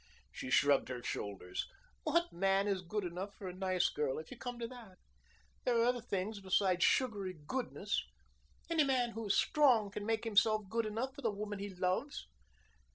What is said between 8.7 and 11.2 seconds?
man who is strong can make himself good enough